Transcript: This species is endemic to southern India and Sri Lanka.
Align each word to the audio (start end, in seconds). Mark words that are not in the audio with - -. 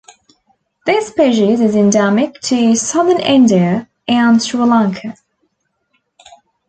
This 0.87 1.09
species 1.09 1.61
is 1.61 1.75
endemic 1.75 2.41
to 2.45 2.75
southern 2.75 3.19
India 3.19 3.87
and 4.07 4.41
Sri 4.41 4.59
Lanka. 4.59 5.15